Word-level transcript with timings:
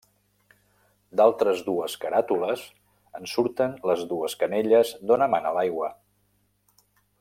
D'altres 1.19 1.61
dues 1.67 1.97
caràtules 2.05 2.65
en 3.21 3.29
surten 3.35 3.77
les 3.91 4.05
dues 4.15 4.39
canelles 4.43 4.97
d'on 5.11 5.29
emana 5.31 5.57
l'aigua. 5.59 5.95